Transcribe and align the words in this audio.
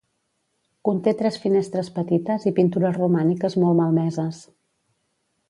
Conté 0.87 1.11
tres 1.19 1.37
finestres 1.43 1.91
petites 1.97 2.47
i 2.53 2.55
pintures 2.61 2.97
romàniques 3.01 3.59
molt 3.65 3.79
malmeses. 3.83 4.43